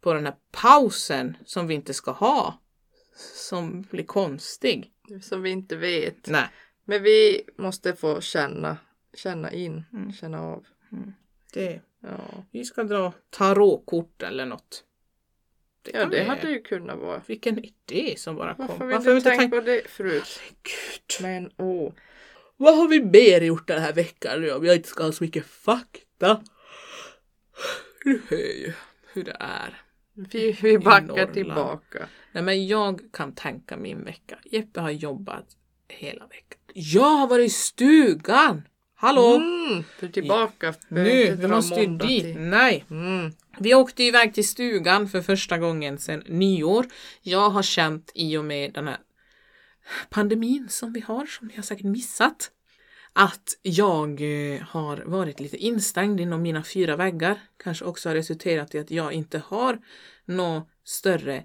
[0.00, 2.60] på den här pausen som vi inte ska ha.
[3.34, 4.90] Som blir konstig.
[5.22, 6.26] Som vi inte vet.
[6.26, 6.46] Nej.
[6.84, 8.76] Men vi måste få känna,
[9.16, 10.12] känna in, Mm.
[10.12, 10.64] känna av.
[11.54, 14.84] Det, Ja, vi ska dra tarotkort eller något.
[15.94, 17.22] Ja det hade ju kunnat vara.
[17.26, 18.66] Vilken idé som bara kom.
[18.66, 20.40] Varför har vi inte tänkt på det förut?
[20.62, 21.22] Gud.
[21.22, 21.92] Men åh.
[22.56, 25.24] Vad har vi mer gjort den här veckan nu om jag inte ska ha så
[25.24, 26.42] mycket fakta?
[28.04, 28.72] Du hör ju
[29.12, 29.82] hur det är.
[30.14, 32.08] Vi, vi backar tillbaka.
[32.32, 34.38] Nej men jag kan tänka min vecka.
[34.44, 35.46] Jeppe har jobbat
[35.88, 36.60] hela veckan.
[36.74, 38.62] Jag har varit i stugan!
[39.06, 39.34] Hallå!
[39.36, 40.74] Mm, du är tillbaka.
[40.88, 42.22] Behöver nu, vi måste ju dit.
[42.22, 42.84] till- Nej.
[42.90, 43.32] Mm.
[43.58, 46.86] Vi åkte iväg till stugan för första gången sedan nyår.
[47.22, 48.98] Jag har känt i och med den här
[50.10, 52.50] pandemin som vi har, som ni har säkert missat,
[53.12, 57.38] att jag eh, har varit lite instängd inom mina fyra väggar.
[57.62, 59.78] Kanske också har resulterat i att jag inte har
[60.24, 61.42] några större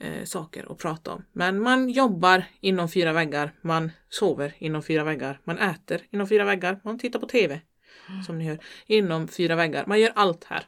[0.00, 1.24] eh, saker att prata om.
[1.32, 6.44] Men man jobbar inom fyra väggar, man sover inom fyra väggar, man äter inom fyra
[6.44, 7.60] väggar, man tittar på TV,
[8.26, 9.84] som ni hör, inom fyra väggar.
[9.86, 10.62] Man gör allt här.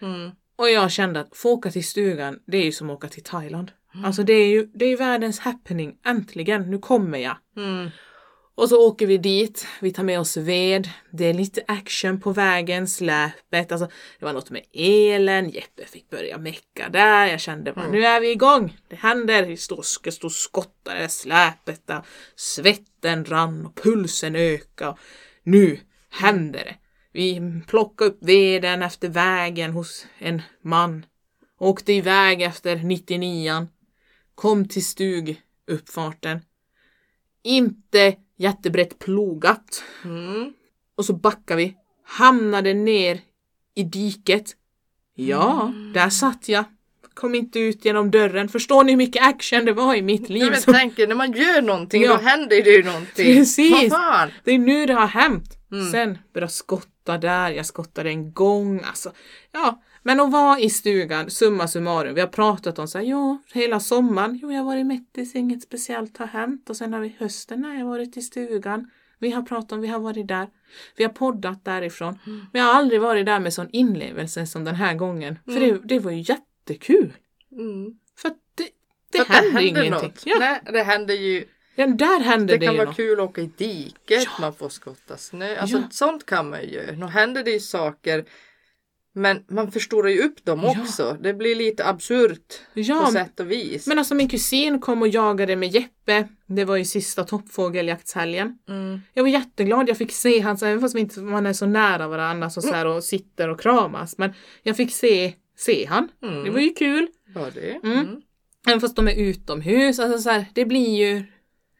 [0.00, 0.30] Mm.
[0.56, 3.22] Och jag kände att få åka till stugan, det är ju som att åka till
[3.22, 3.72] Thailand.
[4.04, 5.96] Alltså det är ju det är världens happening.
[6.04, 7.36] Äntligen, nu kommer jag.
[7.56, 7.90] Mm.
[8.58, 12.32] Och så åker vi dit, vi tar med oss ved, det är lite action på
[12.32, 17.72] vägen, släpet, alltså det var något med elen, Jeppe fick börja mecka där, jag kände
[17.72, 21.08] bara nu är vi igång, det händer, vi står, ska stå och skotta det där
[21.08, 22.02] släpet där,
[22.36, 24.96] svetten rann och pulsen ökade.
[25.42, 26.76] Nu händer det.
[27.12, 31.06] Vi plockade upp veden efter vägen hos en man,
[31.58, 33.66] åkte iväg efter 99an,
[34.34, 36.40] kom till stuguppfarten,
[37.42, 39.84] inte jättebrett plogat.
[40.04, 40.52] Mm.
[40.96, 41.74] Och så backar vi.
[42.04, 43.20] Hamnade ner
[43.74, 44.56] i diket.
[45.14, 46.64] Ja, där satt jag.
[47.14, 48.48] Kom inte ut genom dörren.
[48.48, 50.52] Förstår ni hur mycket action det var i mitt liv?
[50.54, 52.16] Som- tänker, när man gör någonting Ja.
[52.16, 53.36] då händer det ju någonting.
[53.36, 53.92] Precis.
[54.44, 55.54] Det är nu det har hänt.
[55.72, 55.90] Mm.
[55.90, 58.80] Sen började skotta där, jag skottade en gång.
[58.84, 59.12] Alltså,
[59.52, 59.82] ja.
[60.08, 63.80] Men att vara i stugan, summa summarum, vi har pratat om så här, ja, hela
[63.80, 66.70] sommaren, jo, jag har varit mättis, inget speciellt har hänt.
[66.70, 68.90] Och sen har vi hösten, när jag varit i stugan.
[69.18, 70.48] Vi har pratat om, vi har varit där.
[70.96, 72.18] Vi har poddat därifrån.
[72.26, 72.46] Mm.
[72.52, 75.38] Men jag har aldrig varit där med sån inlevelse som den här gången.
[75.44, 75.68] För Mm.
[75.68, 77.12] det, det var ju jättekul.
[77.52, 77.92] Mm.
[78.18, 78.68] För det,
[79.12, 80.12] det För att händer ingenting.
[80.24, 81.44] Ja, Nej, det händer ju.
[81.74, 82.96] ja, där händer Det det, kan vara något.
[82.96, 84.30] kul att åka i diket, Ja.
[84.40, 85.56] man får skotta snö.
[85.56, 85.82] Alltså Ja.
[85.90, 86.92] sånt kan man ju göra.
[86.96, 88.24] Nu händer det ju saker.
[89.12, 90.80] Men man förstorar ju upp dem Ja.
[90.80, 91.16] också.
[91.20, 93.86] Det blir lite absurt Ja, på sätt och vis.
[93.86, 96.28] Men alltså min kusin kom och jagade med Jeppe.
[96.46, 98.58] Det var ju sista toppfågeljaktshelgen.
[98.68, 99.00] Mm.
[99.14, 102.08] Jag var jätteglad, jag fick se hans, även fast vi inte, man är så nära
[102.08, 104.18] varandra så, så här, och sitter och kramas.
[104.18, 106.08] Men jag fick se, se han.
[106.22, 106.44] Mm.
[106.44, 107.08] Det var ju kul.
[107.34, 107.70] Var det?
[107.70, 107.98] Mm.
[107.98, 108.22] Mm.
[108.66, 109.98] Även fast de är utomhus.
[109.98, 111.22] Alltså så här, det blir ju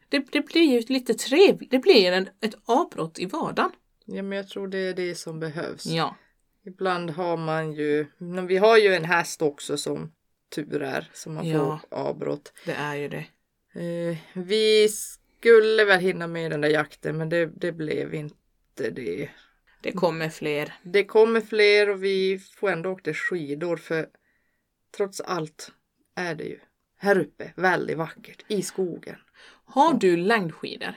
[0.09, 1.71] det, det blir ju lite trevligt.
[1.71, 3.71] Det blir en, ett avbrott i vardagen.
[4.05, 5.85] Ja, men jag tror det är det som behövs.
[5.85, 6.15] Ja.
[6.69, 10.11] Ibland har man ju, men vi har ju en häst också som
[10.55, 11.79] tur är, som man Ja.
[11.89, 12.53] får avbrott.
[12.65, 13.25] Det är ju det.
[13.73, 19.29] Eh, vi skulle väl hinna med den där jakten, men det, det blev inte det.
[19.81, 20.73] Det kommer fler.
[20.83, 24.07] Det kommer fler och vi får ändå åka skidor för
[24.97, 25.71] trots allt
[26.15, 26.59] är det ju
[26.97, 29.15] här uppe väldigt vackert i skogen.
[29.65, 30.93] Har du längdskidor?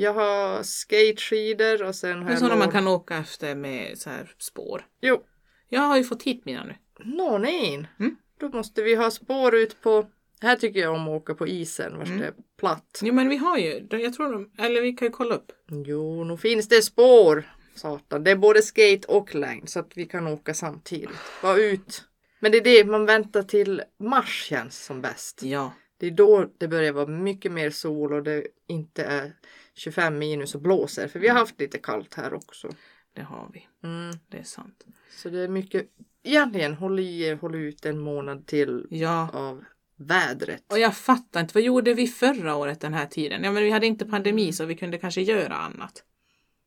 [0.00, 4.30] Jag har skateskidor och sen har jag sådana man kan åka efter med så här
[4.38, 4.86] spår.
[5.00, 5.22] Jo,
[5.68, 6.74] Jag har ju fått hit mina nu.
[7.04, 7.86] någon in.
[8.00, 8.16] Mm.
[8.40, 10.06] Då måste vi ha spår ut på
[10.40, 12.20] Här tycker jag om att åka på isen vars Mm.
[12.20, 13.00] det är platt.
[13.02, 15.52] Jo men vi har ju, jag tror de, eller vi kan ju kolla upp.
[15.86, 17.50] Jo, nu finns det spår.
[17.74, 21.10] Satan, det är både skate och längd så att vi kan åka samtidigt.
[21.42, 22.04] Bara ut.
[22.40, 25.42] Men det är det man väntar till mars känns som bäst.
[25.42, 25.72] Ja.
[25.98, 29.32] Det är då det börjar vara mycket mer sol och det inte är
[29.74, 31.08] 25 minus och blåser.
[31.08, 32.68] För vi har haft lite kallt här också.
[33.12, 33.66] Det har vi.
[33.84, 34.16] Mm.
[34.28, 34.84] Det är sant.
[35.10, 35.86] Så det är mycket,
[36.22, 39.28] egentligen håll i er, håll ut en månad till Ja.
[39.32, 39.64] av
[39.96, 40.62] vädret.
[40.70, 43.44] Och jag fattar inte, vad gjorde vi förra året den här tiden?
[43.44, 46.04] Ja men vi hade inte pandemi så vi kunde kanske göra annat.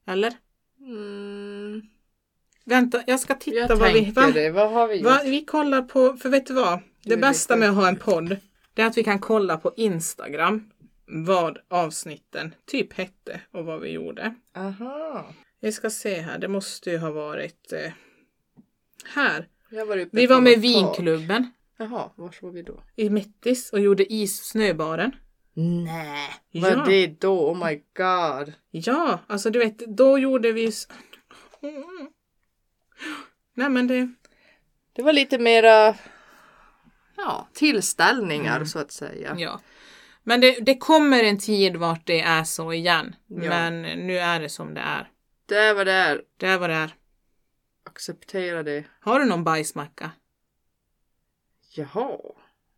[0.08, 0.34] Eller?
[0.80, 1.82] Mm,
[2.66, 4.12] Vänta, jag ska titta jag vad vi...
[4.12, 4.32] Va?
[4.34, 4.50] det.
[4.50, 5.06] Vad har vi gjort?
[5.06, 5.22] Va?
[5.26, 6.80] Vi kollar på, för vet du vad?
[7.04, 8.38] Det Du bästa med att ha en podd,
[8.80, 10.70] det är att vi kan kolla på Instagram
[11.06, 14.36] vad avsnitten typ hette och vad vi gjorde.
[14.56, 15.34] Aha.
[15.60, 17.92] Vi ska se här, det måste ju ha varit eh,
[19.06, 19.48] här.
[19.72, 21.52] Var Vi var med vinklubben.
[21.78, 22.84] Jaha, var var vi då?
[22.96, 25.12] i Mittis och gjorde is snöbaren.
[25.54, 26.62] Nej, Ja.
[26.62, 27.52] vad är det då?
[27.52, 28.54] Oh my god.
[28.72, 30.66] Ja, alltså du vet, då gjorde vi...
[33.54, 34.14] Nej men det...
[34.94, 35.96] Det var lite mera
[37.26, 39.36] ja, tillställningar så att säga.
[39.38, 39.62] Ja.
[40.24, 43.16] Men det, det kommer en tid vart det är så igen.
[43.28, 43.50] Ja.
[43.50, 45.12] Men nu är det som det är.
[45.46, 46.22] Det var det är.
[46.38, 46.96] Det är vad det är.
[47.84, 48.84] Acceptera det.
[49.00, 50.12] Har du någon bajsmacka?
[51.76, 52.18] Jaha.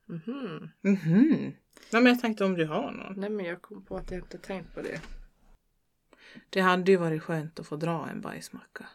[0.05, 0.69] Mhm.
[0.81, 1.53] Mhm.
[1.91, 3.13] Nej men jag tänkte om du har någon.
[3.19, 5.01] Nej men jag kom på att jag inte tänkt på det.
[6.49, 8.85] Det hade ju varit skönt att få dra en bajsmacka.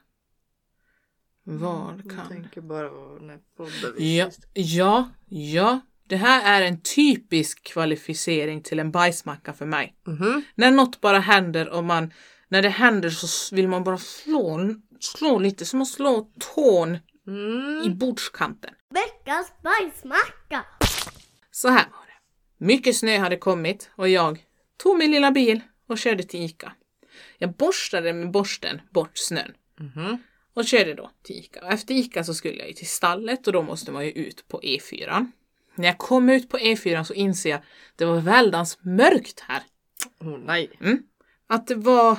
[1.48, 2.28] Vad Jag kan...
[2.28, 5.80] tänker bara på när podden Ja, ja, ja.
[6.09, 9.96] Det här är en typisk kvalificering till en bajsmacka för mig.
[10.06, 10.42] Mhm.
[10.54, 12.12] När något bara händer och man...
[12.48, 17.82] När det händer så vill man bara slå, slå lite som att slå tån Mm.
[17.85, 18.70] i bordskanten.
[18.90, 20.64] Veckans bajsmacka!
[21.50, 22.64] Så här var det.
[22.64, 24.44] Mycket snö hade kommit och jag
[24.76, 26.72] tog min lilla bil och körde till Ica.
[27.38, 30.18] Jag borstade med borsten bort snön Mhm.
[30.57, 31.61] Och körde då till Ica.
[31.61, 34.49] Och efter Ica så skulle jag ju till stallet och då måste man ju ut
[34.49, 35.27] på E4.
[35.75, 37.64] När jag kom ut på E4 så inser jag att
[37.97, 39.62] det var väldans mörkt här.
[40.21, 40.71] Oh, nej.
[41.47, 42.19] Att det var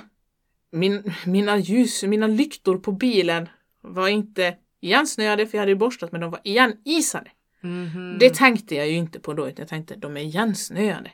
[0.72, 3.50] min, mina ljus, mina lyktor på bilen
[3.82, 7.32] var inte igensnöade för jag hade ju borstat men de var igenisade.
[7.62, 8.18] Mhm.
[8.20, 11.12] Det tänkte jag ju inte på då utan jag tänkte de är igensnöade.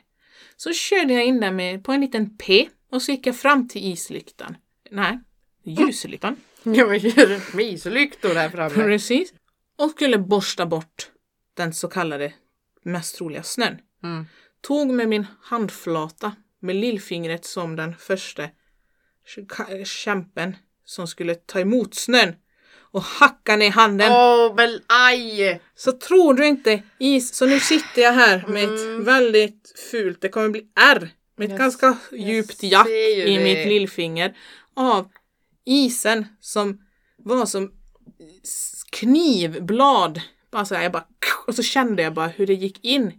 [0.56, 3.68] Så körde jag in där med, på en liten P och så gick jag fram
[3.68, 4.56] till islyktan.
[4.90, 5.18] Nej,
[5.62, 6.36] ljuslyktan.
[7.14, 8.74] Det med islyktor här framme.
[8.74, 9.32] Precis.
[9.78, 11.10] Och skulle borsta bort
[11.56, 12.32] den så kallade
[12.82, 13.78] mest troliga snön.
[14.02, 14.26] Mm.
[14.60, 18.48] Tog med min handflata med lillfingret som den första
[19.36, 22.34] kä- kämpen som skulle ta emot snön
[22.76, 24.12] och hacka ner handen.
[24.12, 25.60] Åh men aj!
[25.74, 30.28] Så tror du inte is, så nu sitter jag här med ett väldigt fult, det
[30.28, 33.44] kommer bli R med ett Jag ganska djupt jack ju i det.
[33.44, 34.36] mitt lillfinger
[34.76, 35.10] av
[35.64, 36.80] isen som
[37.16, 37.72] var som
[38.90, 40.20] knivblad.
[40.50, 41.06] Bara så här, jag bara,
[41.46, 43.12] och så kände jag bara hur det gick in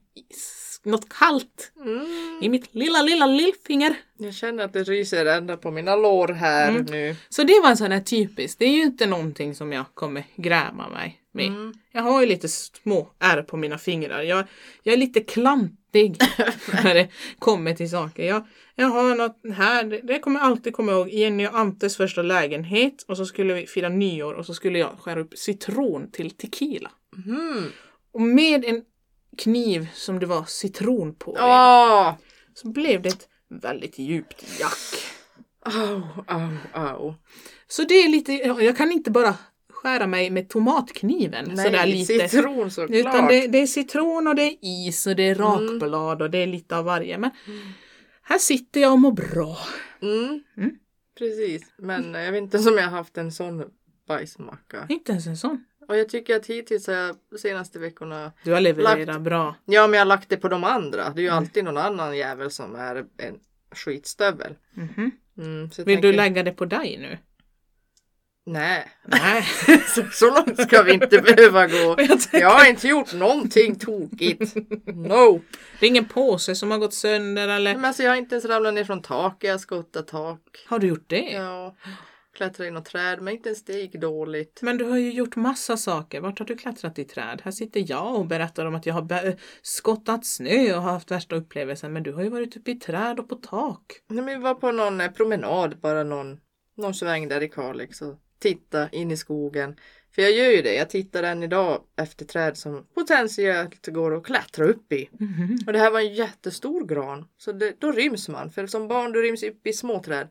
[0.85, 2.05] något kallt Mm.
[2.41, 3.95] i mitt lilla, lilla lillfinger.
[4.17, 6.85] Jag känner att det ryser ända på mina lår här Mm.
[6.85, 7.15] nu.
[7.29, 10.23] Så det var en sån här typisk, det är ju inte någonting som jag kommer
[10.35, 11.47] gräma mig med.
[11.47, 11.73] Mm.
[11.91, 14.21] Jag har ju lite små ärr på mina fingrar.
[14.21, 14.43] Jag,
[14.83, 16.17] jag är lite klantig
[16.83, 17.07] när det
[17.39, 18.23] kommer till saker.
[18.23, 22.21] Jag, jag har något här, det, kommer jag alltid komma ihåg, Jenny och Antes första
[22.21, 26.31] lägenhet och så skulle vi fira nyår och så skulle jag skära upp citron till
[26.31, 26.91] tequila.
[27.27, 27.63] Mm.
[28.11, 28.81] Och med en
[29.37, 32.13] kniv som det var citron på Åh!
[32.53, 35.01] så blev det ett väldigt djupt jack.
[35.65, 37.13] Au, au, au.
[37.67, 39.35] Så det är lite, jag kan inte bara
[39.69, 42.29] skära mig med tomatkniven sådär Nej, lite.
[42.29, 42.99] citron såklart.
[42.99, 46.37] Utan det, det är citron och det är is och det är rakblad och det
[46.37, 47.17] är lite av varje.
[47.17, 47.31] Men
[48.21, 49.57] här sitter jag och mår bra.
[50.01, 50.43] Mm.
[50.57, 50.71] Mm.
[51.17, 51.61] Precis.
[51.77, 53.63] Men jag vet inte om jag har haft en sån
[54.07, 54.85] bajsmacka.
[54.89, 55.65] Inte ens en sån.
[55.87, 59.55] Och jag tycker att hittills de senaste veckorna Du har levererat Lagt- bra.
[59.65, 61.09] Ja, men jag har lagt det på de andra.
[61.09, 61.37] Det är ju Mm.
[61.37, 63.39] alltid någon annan jävel som är en
[63.75, 64.55] skitstövel.
[64.73, 65.11] Mhm.
[65.37, 67.17] Mm, jag Vill du tänker- lägga det på dig nu?
[68.47, 69.43] Nej, Nej.
[69.95, 71.75] så, så långt ska vi inte behöva gå.
[71.97, 74.55] Jag tänker- Jag har inte gjort någonting tokigt.
[74.85, 75.41] No.
[75.79, 77.75] Det är ingen påse som har gått sönder eller?
[77.75, 79.43] Men alltså, jag har inte ens ramlat ner från taket.
[79.47, 80.65] Jag har skottat tak.
[80.67, 81.31] Har du gjort det?
[81.31, 81.75] Ja,
[82.35, 83.21] klättrat i något träd.
[83.21, 84.59] Men inte ens det gick dåligt.
[84.61, 86.21] Men du har ju gjort massa saker.
[86.21, 87.41] Vart har du klättrat i träd?
[87.43, 91.35] Här sitter jag och berättar om att jag har skottat snö och har haft värsta
[91.35, 91.93] upplevelsen.
[91.93, 93.81] Men du har ju varit uppe i träd och på tak.
[94.07, 96.39] Nej, men vi var på någon eh, promenad, bara någon,
[96.77, 99.75] någon sväng där i Kalix och titta in i skogen.
[100.15, 100.75] För jag gör ju det.
[100.75, 105.09] Jag tittar än idag efter träd som potentiellt går att klättra upp i.
[105.19, 105.57] Mhm.
[105.67, 107.25] Och det här var en jättestor gran.
[107.37, 108.51] Så det, då ryms man.
[108.51, 110.27] För som barn du ryms upp i små träd.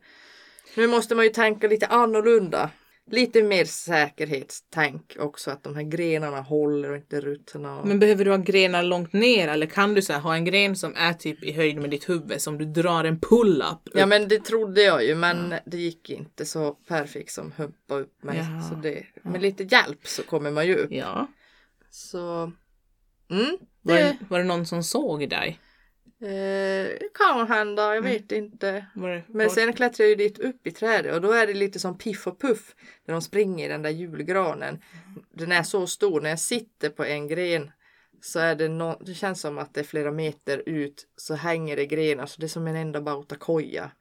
[0.75, 2.69] Nu måste man ju tänka lite annorlunda.
[3.11, 5.51] Lite mer säkerhetstänk också.
[5.51, 7.79] Att de här grenarna håller och inte ruttnar.
[7.79, 7.87] Och...
[7.87, 10.75] Men behöver du ha grenar långt ner eller kan du så här, ha en gren
[10.75, 13.89] som är typ i höjd med ditt huvud som du drar en pull-up?
[13.93, 18.23] Ja men det trodde jag ju men det gick inte så perfekt som humpa upp
[18.23, 18.37] mig.
[18.37, 18.61] Jaha.
[18.61, 20.91] Så det, med lite hjälp så kommer man ju upp.
[20.91, 21.27] ja.
[21.89, 22.51] Så
[23.31, 25.59] mm, Var, det det, var det någon som såg dig?
[26.25, 28.85] Eh, kan hända, jag vet inte.
[28.95, 31.53] Var Men var, sen klättrar jag ju dit upp i trädet och då är det
[31.53, 34.81] lite som Piff och Puff när de springer i den där julgranen.
[35.33, 37.71] Den är så stor, när jag sitter på en gren
[38.21, 41.75] så är det nå det känns som att det är flera meter ut så hänger
[41.75, 43.91] det grenar så det är som en enda bautakoja.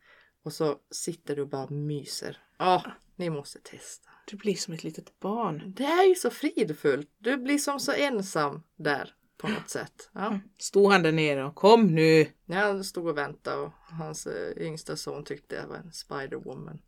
[0.45, 2.39] Och så sitter du och bara myser.
[2.59, 2.83] Ja,
[3.17, 4.11] ni måste testa.
[4.27, 5.73] Du blir som ett litet barn.
[5.77, 7.11] Det är ju så fridfullt.
[7.19, 10.11] Du blir som så ensam där på något sätt.
[10.13, 10.39] Ja.
[10.59, 12.27] Stod han där nere och kom nu.
[12.47, 16.79] Jag stod och väntade och hans eh, yngsta son tyckte jag var en Spiderwoman.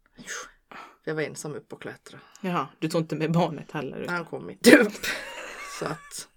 [1.04, 2.18] Jag var ensam upp och klättra.
[2.40, 3.98] Jaha, du tog inte med barnet heller?
[4.00, 4.92] utan- Han kom inte upp.
[5.78, 6.28] Så att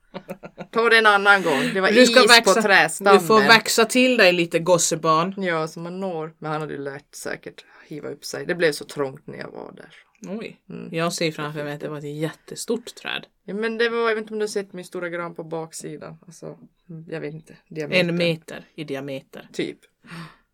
[0.72, 1.62] ta det en annan gång.
[1.74, 3.22] Det var Du ska is växa, på trästammen.
[3.22, 5.44] du får växa till dig lite gossebarn.
[5.44, 6.34] Ja, så man når.
[6.38, 8.46] Men han hade ju lärt säkert hiva upp sig.
[8.46, 9.96] Det blev så trångt när jag var där.
[10.22, 10.62] Oj.
[10.70, 10.90] Mm.
[10.96, 13.28] Jag ser framför mig att det var ett jättestort träd.
[13.44, 15.44] Ja, men det var, jag vet inte om du har sett min stora gran på
[15.44, 16.18] baksidan.
[16.28, 16.58] Alltså,
[17.08, 17.58] jag vet inte.
[17.68, 18.00] Diameter.
[18.00, 19.50] En meter i diameter.
[19.54, 19.80] Typ.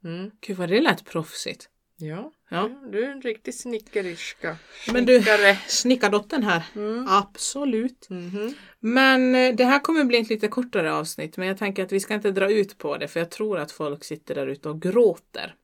[0.03, 0.31] Mm.
[0.41, 1.69] Gud vad det lät proffsigt.
[1.97, 2.31] Ja.
[2.49, 2.69] Ja.
[2.91, 4.57] du är en riktig snickeriska.
[4.93, 5.23] Men du,
[5.67, 6.63] snickardottern här.
[6.75, 7.07] Mm.
[7.09, 8.09] Absolut.
[8.09, 8.53] Mhm.
[8.79, 11.37] Men eh, det här kommer bli ett lite kortare avsnitt.
[11.37, 13.07] Men jag tänker att vi ska inte dra ut på det.
[13.07, 15.55] För jag tror att folk sitter där ute och gråter.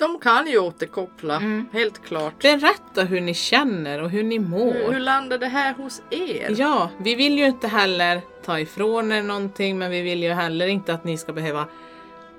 [0.00, 1.68] De kan ju återkoppla, Mm.
[1.72, 2.42] helt klart.
[2.42, 4.92] Berätta hur ni känner och hur ni Hur, mår.
[4.92, 6.54] hur landar det här hos er?
[6.58, 10.66] Ja, vi vill ju inte heller ta ifrån er någonting men vi vill ju heller
[10.66, 11.66] inte att ni ska behöva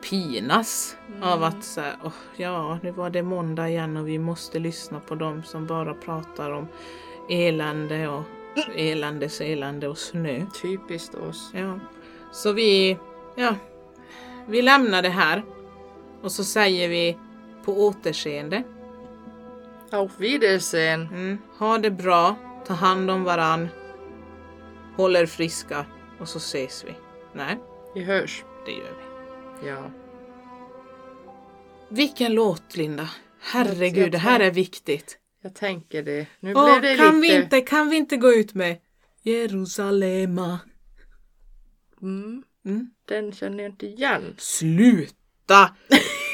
[0.09, 4.59] pinas av att så här, "Åh, ja, nu var det måndag igen och vi måste
[4.59, 6.67] lyssna på dem som bara pratar om
[7.29, 8.23] elände och
[8.75, 10.41] eländes elände och snö.
[10.61, 11.51] Typiskt oss.
[11.53, 11.79] Ja.
[12.31, 12.97] Så vi,
[13.35, 13.55] ja,
[14.47, 15.43] vi lämnar det här
[16.21, 17.17] och så säger vi
[17.65, 18.63] på återseende.
[19.91, 21.01] Auf Wiedersehen.
[21.07, 21.37] Mm.
[21.57, 22.35] Ha det bra,
[22.67, 23.67] ta hand om varann,
[24.97, 25.85] håll er friska
[26.19, 26.93] och så ses vi.
[27.33, 27.57] Nej,
[27.95, 28.43] Vi hörs.
[28.65, 28.97] det gör
[29.61, 29.67] vi.
[29.67, 29.91] Ja.
[31.89, 33.09] Vilken låt Linda!
[33.39, 35.17] Herregud, det här är viktigt.
[35.41, 36.27] Jag tänker det.
[36.39, 37.33] Nu Åh, blev det kan, lite...
[37.35, 38.77] vi inte, kan vi inte gå ut med
[39.21, 40.59] Jerusalema?
[42.01, 42.89] Mm, Mm.
[43.07, 44.35] den känner jag inte igen.
[44.37, 45.75] Sluta!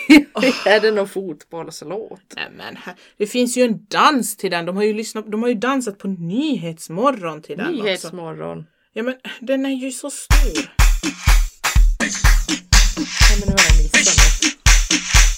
[0.66, 2.22] är det någon fotbollslåt?
[2.36, 2.78] Nej, men,
[3.18, 4.66] det finns ju en dans till den.
[4.66, 7.84] De har ju, lyssnat, de har ju dansat på Nyhetsmorgon till den också.
[7.84, 8.66] Nyhetsmorgon.
[8.94, 10.78] Ja men den är ju så stor.
[13.30, 14.58] Nej, men nu har jag missat något.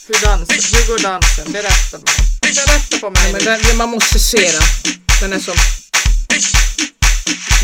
[0.08, 0.78] Hur dansar?
[0.78, 1.52] Hur går dansen?
[1.52, 2.16] Berätta mig.
[2.42, 3.22] Berätta för mig.
[3.26, 4.94] Ja, men den, man måste se den.
[5.22, 5.56] Den är som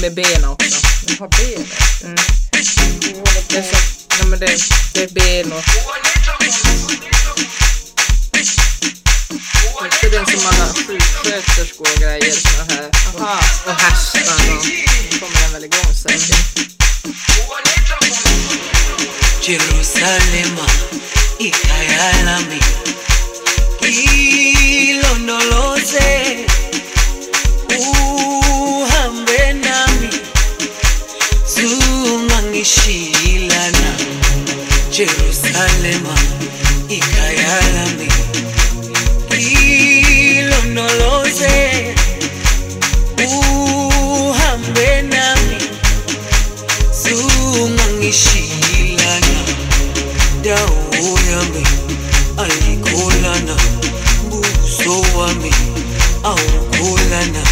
[0.02, 0.86] med benen också.
[1.08, 2.04] Jag har benet.
[2.04, 2.16] Mm.
[3.58, 4.58] Är, som, ja, men det,
[4.94, 5.46] det är.
[9.86, 12.32] Inte den som alla sjuksköterskor och grejer.
[12.32, 12.90] Såna här.
[13.20, 13.40] Aha.
[13.66, 14.66] och hästar och...
[15.12, 16.38] Nu kommer den väl igång säkert.
[19.48, 20.68] Jerusalema
[21.40, 22.60] ikayalami
[25.16, 26.46] ilondoloze
[27.70, 30.10] uhambe nami
[31.48, 33.85] zungangishilana
[34.96, 36.16] Jerusalema
[36.90, 38.08] ikayalami
[40.40, 41.56] ilondoloze
[43.18, 45.58] uhambe nami.
[47.02, 49.40] Zungangishilana
[50.44, 51.64] dawo yami
[52.38, 53.56] ayikholana
[54.30, 55.52] buso wami.
[56.24, 57.44] Awukholana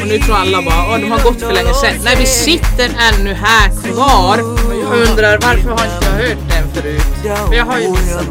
[0.00, 2.00] Och nu tror alla bara åh de har gått för länge sedan.
[2.04, 4.65] Nej vi sitter ännu här kvar.
[4.90, 7.02] Jag undrar varför har inte jag hört den förut?
[7.48, 8.26] För jag har ju missat.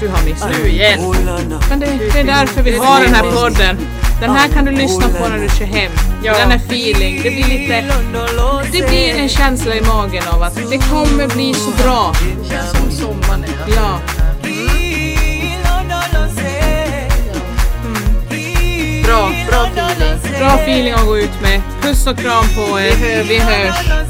[0.00, 0.50] Du har missat.
[0.62, 1.00] Nu igen.
[1.68, 3.78] Men det, det är därför vi har den här podden.
[4.20, 5.92] Den här kan du lyssna på när du kör hem.
[6.22, 6.38] Ja.
[6.38, 7.20] Den är feeling.
[7.22, 7.84] Det blir lite...
[8.72, 12.12] Det blir en känsla i magen av att det kommer bli så bra.
[12.42, 13.74] Det känns som sommaren är.
[13.76, 13.98] Ja.
[19.04, 20.38] Bra, bra feeling.
[20.38, 21.62] Bra feeling att gå ut med.
[21.82, 23.24] Puss och kram på er.
[23.28, 24.09] Vi hörs.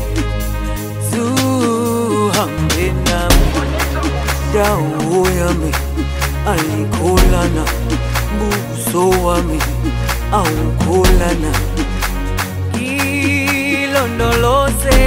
[4.53, 4.83] Dau
[5.39, 5.71] yami
[6.51, 7.63] ayikholana
[8.37, 9.59] buso wami
[10.39, 11.51] awukholana
[12.75, 14.99] ngilondoloze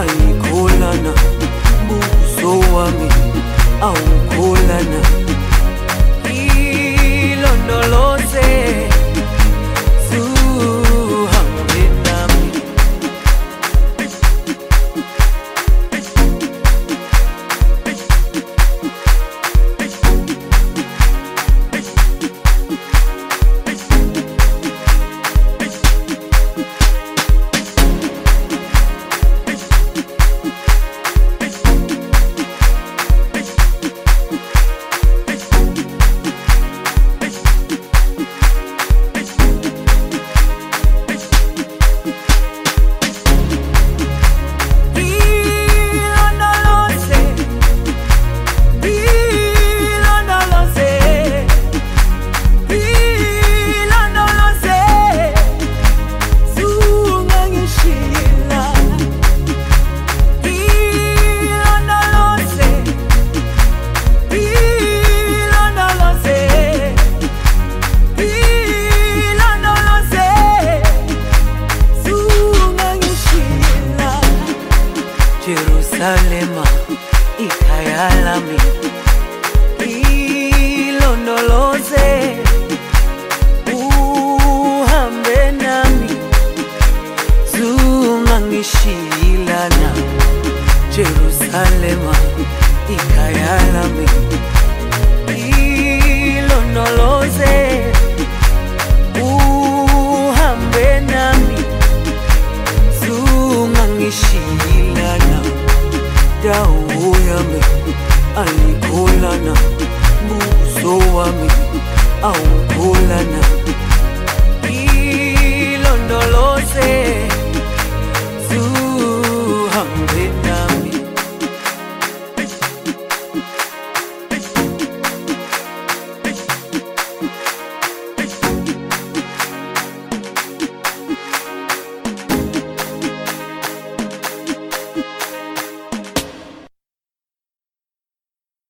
[0.00, 1.12] ayikholana
[1.88, 3.08] buso wami
[3.88, 5.00] awukholana